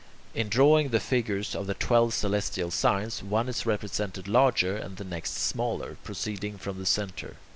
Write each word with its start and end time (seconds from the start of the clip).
In 0.33 0.49
drawing 0.49 0.89
the 0.89 0.99
figures 0.99 1.53
of 1.53 1.67
the 1.67 1.75
twelve 1.75 2.15
celestial 2.15 2.71
signs, 2.71 3.21
one 3.21 3.47
is 3.47 3.67
represented 3.67 4.27
larger 4.27 4.75
and 4.75 4.97
the 4.97 5.03
next 5.03 5.37
smaller, 5.37 5.95
proceeding 6.03 6.57
from 6.57 6.79
the 6.79 6.87
centre. 6.87 7.35